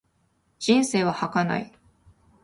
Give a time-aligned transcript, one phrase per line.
[0.57, 1.71] 人生は儚い。